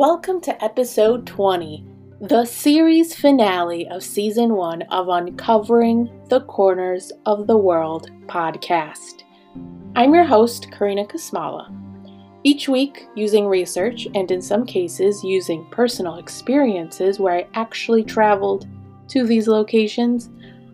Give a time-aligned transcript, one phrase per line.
[0.00, 1.84] Welcome to episode 20,
[2.22, 9.24] the series finale of season one of Uncovering the Corners of the World podcast.
[9.94, 11.68] I'm your host, Karina Kasmala.
[12.44, 18.66] Each week, using research and in some cases using personal experiences where I actually traveled
[19.08, 20.30] to these locations,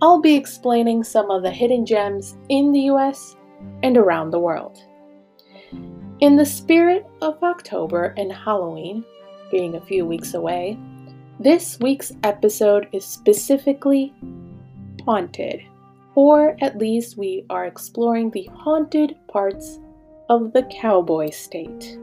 [0.00, 3.34] I'll be explaining some of the hidden gems in the US
[3.82, 4.78] and around the world.
[6.20, 9.04] In the spirit of October and Halloween,
[9.52, 10.76] being a few weeks away,
[11.38, 14.12] this week's episode is specifically
[15.04, 15.62] haunted,
[16.16, 19.78] or at least we are exploring the haunted parts
[20.28, 21.96] of the Cowboy State.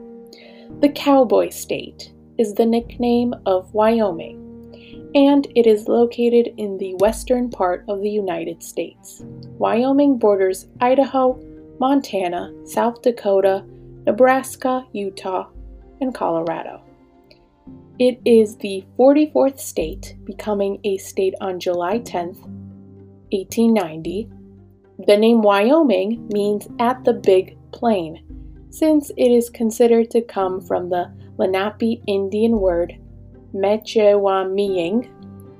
[0.79, 7.49] The Cowboy State is the nickname of Wyoming, and it is located in the western
[7.49, 9.23] part of the United States.
[9.57, 11.37] Wyoming borders Idaho,
[11.81, 13.65] Montana, South Dakota,
[14.05, 15.49] Nebraska, Utah,
[16.01, 16.81] and Colorado.
[17.97, 22.41] It is the 44th state, becoming a state on July 10th,
[23.31, 24.29] 1890.
[25.07, 28.23] The name Wyoming means at the Big Plain,
[28.69, 32.97] since it is considered to come from the Lenape Indian word
[33.53, 35.09] Mechewamiying,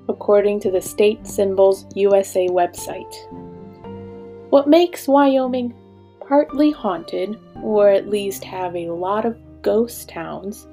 [0.10, 3.14] according to the State Symbols USA website.
[4.50, 5.74] What makes Wyoming
[6.20, 10.68] partly haunted, or at least have a lot of ghost towns,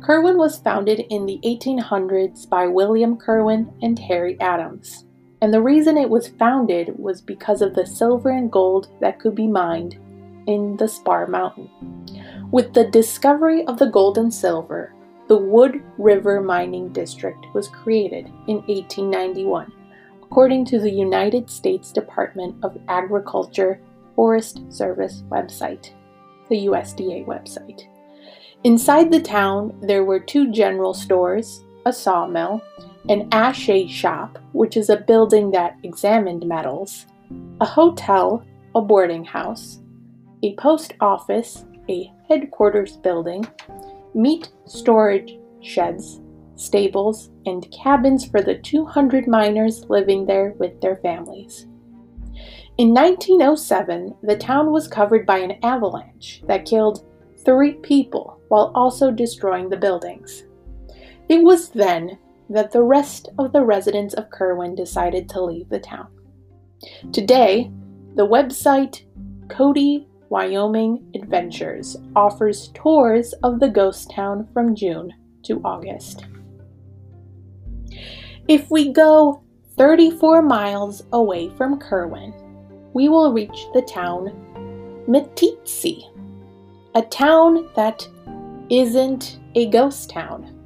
[0.00, 5.06] Kirwin was founded in the 1800s by William Kirwin and Harry Adams,
[5.40, 9.34] and the reason it was founded was because of the silver and gold that could
[9.34, 9.96] be mined
[10.46, 11.68] in the Spar Mountain.
[12.50, 14.92] With the discovery of the gold and silver,
[15.28, 19.72] the Wood River Mining District was created in 1891,
[20.32, 23.78] according to the United States Department of Agriculture
[24.16, 25.90] Forest Service website,
[26.48, 27.82] the USDA website.
[28.64, 32.62] Inside the town, there were two general stores, a sawmill,
[33.10, 37.04] an assay shop, which is a building that examined metals,
[37.60, 38.42] a hotel,
[38.74, 39.80] a boarding house,
[40.42, 43.46] a post office, a headquarters building,
[44.14, 46.21] meat storage sheds,
[46.62, 51.66] stables, and cabins for the 200 miners living there with their families.
[52.78, 57.06] In 1907, the town was covered by an avalanche that killed
[57.44, 60.44] three people while also destroying the buildings.
[61.28, 62.18] It was then
[62.48, 66.08] that the rest of the residents of Kirwin decided to leave the town.
[67.12, 67.70] Today,
[68.14, 69.02] the website
[69.48, 75.12] Cody Wyoming Adventures offers tours of the ghost town from June
[75.42, 76.24] to August.
[78.48, 79.42] If we go
[79.76, 82.34] 34 miles away from Kirwin,
[82.92, 84.30] we will reach the town
[85.08, 86.10] Meeteetse,
[86.94, 88.06] a town that
[88.70, 90.58] isn't a ghost town.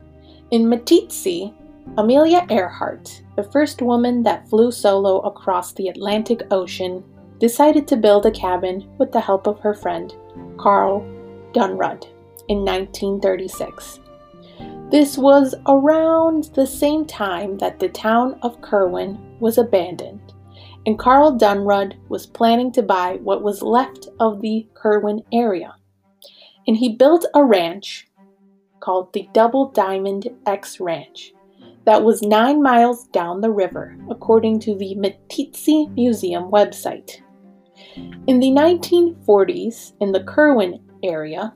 [0.50, 1.52] In Meeteetse,
[1.98, 7.02] Amelia Earhart, the first woman that flew solo across the Atlantic Ocean,
[7.38, 10.14] decided to build a cabin with the help of her friend,
[10.58, 11.00] Carl
[11.52, 12.06] Dunrud,
[12.48, 14.00] in 1936.
[14.90, 20.32] This was around the same time that the town of Kirwin was abandoned,
[20.86, 25.74] and Carl Dunrud was planning to buy what was left of the Kirwin area.
[26.68, 28.06] And he built a ranch
[28.78, 31.32] called the Double Diamond X Ranch
[31.84, 37.22] that was nine miles down the river, according to the Meeteetse Museum website.
[38.26, 41.54] In the 1940s, in the Kirwin area,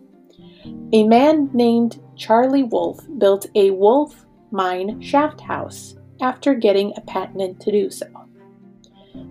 [0.93, 7.59] a man named Charlie Wolf built a wolf mine shaft house after getting a patent
[7.61, 8.07] to do so.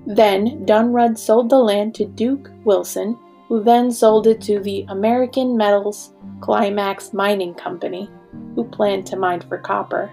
[0.07, 3.15] Then Dunrud sold the land to Duke Wilson,
[3.47, 8.09] who then sold it to the American Metals Climax Mining Company,
[8.55, 10.11] who planned to mine for copper,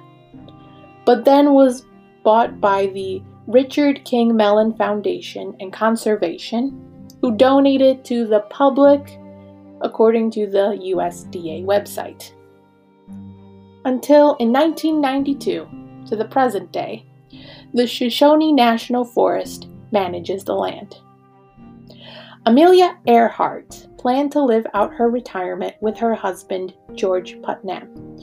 [1.06, 1.87] but then was
[2.25, 6.82] bought by the Richard King Mellon Foundation and Conservation
[7.23, 9.19] who donated to the public
[9.81, 12.36] according to the USDA website.
[13.87, 15.69] Until in 1992,
[16.09, 17.06] to the present day,
[17.73, 20.99] the Shoshone National Forest manages the land.
[22.47, 28.19] Amelia Earhart planned to live out her retirement with her husband, George Putnam,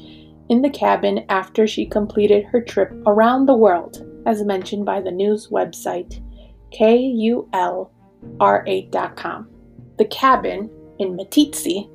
[0.50, 5.12] in the cabin after she completed her trip around the world, as mentioned by the
[5.12, 6.22] news website
[6.78, 9.50] KULR8.com.
[9.98, 10.70] The cabin
[11.00, 11.90] in Meeteetse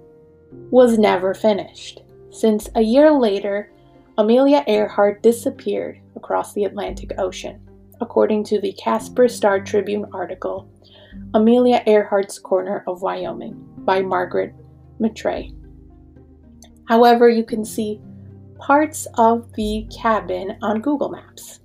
[0.70, 3.72] was never finished, since a year later,
[4.18, 7.60] Amelia Earhart disappeared across the Atlantic Ocean,
[8.00, 10.68] according to the Casper Star Tribune article,
[11.34, 14.54] Amelia Earhart's Corner of Wyoming by Margaret
[15.00, 15.54] Mattray.
[16.88, 18.00] However, you can see
[18.58, 21.60] parts of the cabin on Google Maps.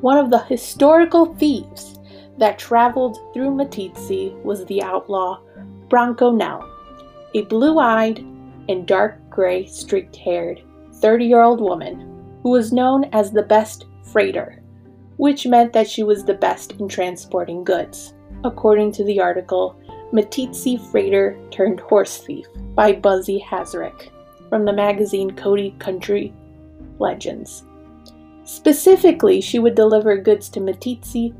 [0.00, 1.98] One of the historical thieves
[2.38, 5.40] that traveled through Meeteetse was the outlaw
[5.88, 6.68] Bronco Nell,
[7.34, 8.18] a blue eyed
[8.68, 10.62] and dark gray streaked haired
[10.94, 12.08] 30 year old woman
[12.42, 14.62] who was known as the best freighter,
[15.16, 18.14] which meant that she was the best in transporting goods,
[18.44, 19.80] according to the article
[20.12, 24.10] Meeteetse Freighter Turned Horse Thief by Buzzy Hazarick
[24.48, 26.34] from the magazine Cody Country
[26.98, 27.64] Legends.
[28.44, 31.34] Specifically, she would deliver goods to Meeteetse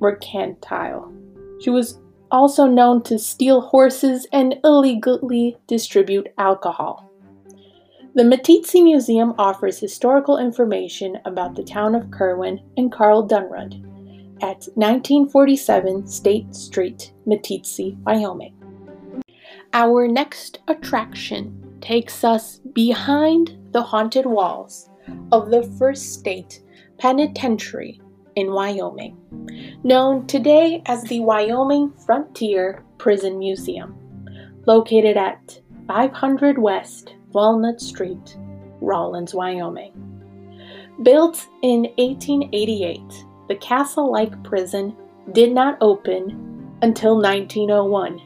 [0.00, 1.12] Mercantile.
[1.60, 7.10] She was also known to steal horses and illegally distribute alcohol.
[8.14, 13.84] The Meeteetse Museum offers historical information about the town of Kirwin and Carl Dunrud
[14.42, 18.54] at 1947 State Street, Meeteetse, Wyoming.
[19.72, 24.90] Our next attraction takes us behind the haunted walls
[25.30, 26.62] of the First State
[26.98, 28.00] Penitentiary
[28.38, 29.16] in Wyoming,
[29.82, 33.96] known today as the Wyoming Frontier Prison Museum,
[34.64, 38.36] located at 500 West Walnut Street,
[38.80, 39.92] Rawlins, Wyoming.
[41.02, 43.00] Built in 1888,
[43.48, 44.96] the castle like prison
[45.32, 48.20] did not open until 1901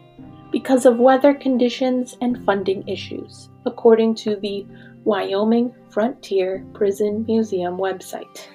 [0.52, 4.66] because of weather conditions and funding issues, according to the
[5.04, 8.48] Wyoming Frontier Prison Museum website.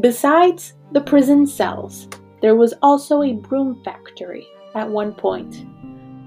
[0.00, 2.08] Besides the prison cells,
[2.40, 4.46] there was also a broom factory
[4.76, 5.66] at one point,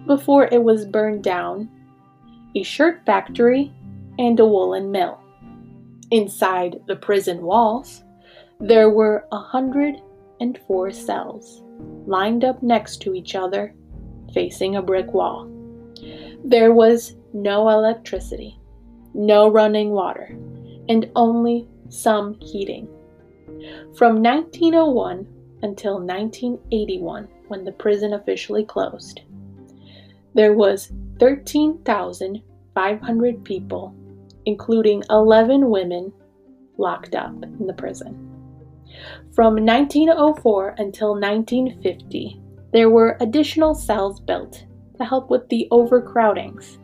[0.07, 1.69] before it was burned down,
[2.53, 3.71] a shirt factory,
[4.19, 5.19] and a woolen mill.
[6.11, 8.03] Inside the prison walls,
[8.59, 9.95] there were a hundred
[10.41, 11.63] and four cells,
[12.05, 13.73] lined up next to each other,
[14.33, 15.49] facing a brick wall.
[16.43, 18.59] There was no electricity,
[19.13, 20.35] no running water,
[20.89, 22.89] and only some heating.
[23.95, 25.27] From 1901
[25.61, 29.21] until 1981, when the prison officially closed,
[30.33, 33.93] there was 13,500 people,
[34.45, 36.13] including 11 women,
[36.77, 38.29] locked up in the prison.
[39.33, 42.41] From 1904 until 1950,
[42.73, 44.65] there were additional cells built
[44.97, 46.79] to help with the overcrowdings,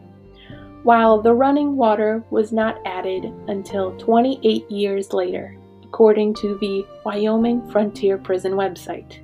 [0.84, 5.58] while the running water was not added until 28 years later,
[5.98, 9.18] according to the Wyoming Frontier Prison website.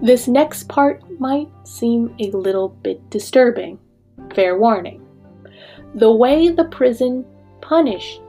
[0.00, 3.78] This next part might seem a little bit disturbing.
[4.34, 5.06] Fair warning.
[5.96, 7.26] The way the prison
[7.60, 8.22] punished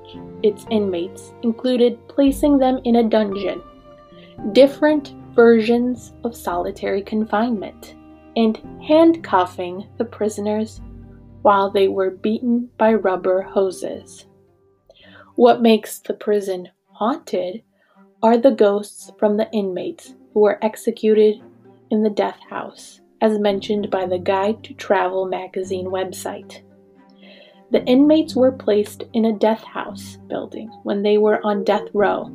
[0.44, 3.62] its inmates included placing them in a dungeon,
[4.52, 7.96] different versions of solitary confinement,
[8.36, 10.82] and handcuffing the prisoners
[11.42, 14.26] while they were beaten by rubber hoses.
[15.36, 17.62] What makes the prison haunted
[18.24, 21.42] are the ghosts from the inmates who were executed
[21.90, 26.62] in the death house, as mentioned by the Guide to Travel magazine website.
[27.72, 32.26] The inmates were placed in a death house building when they were on death row,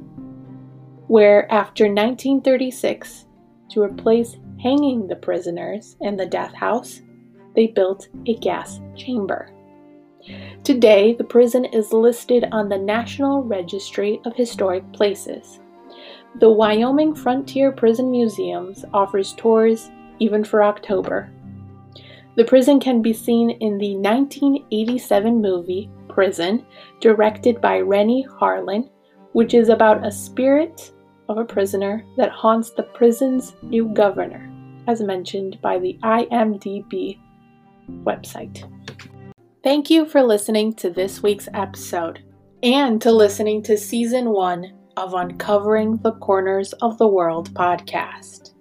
[1.07, 3.27] where after 1936,
[3.71, 7.01] to replace hanging the prisoners in the death house,
[7.55, 9.51] they built a gas chamber.
[10.65, 15.61] Today, the prison is listed on the National Registry of Historic Places.
[16.39, 21.31] The Wyoming Frontier Prison Museums offers tours even for October.
[22.37, 26.65] The prison can be seen in the 1987 movie Prison,
[27.01, 28.89] directed by Renny Harlin,
[29.33, 30.93] which is about a spirit
[31.29, 34.51] of a prisoner that haunts the prison's new governor,
[34.87, 37.19] as mentioned by the IMDb
[38.05, 38.65] website.
[39.63, 42.25] Thank you for listening to this week's episode
[42.63, 48.53] and to listening to season one of Uncovering the Corners of the World podcast.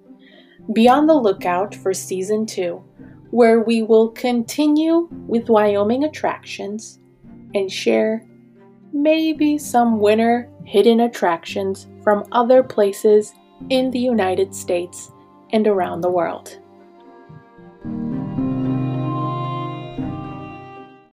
[0.73, 2.83] Be on the lookout for season two
[3.29, 6.99] where we will continue with Wyoming attractions
[7.55, 8.27] and share
[8.91, 13.33] maybe some winter hidden attractions from other places
[13.69, 15.13] in the United States
[15.51, 16.59] and around the world.